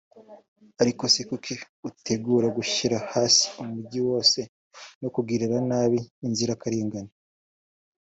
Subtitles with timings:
[0.81, 1.53] ariko se kuki
[1.89, 4.39] utegura gushyira hasi Umujyi wose
[5.01, 7.11] no kugirira nabi inzirakarengane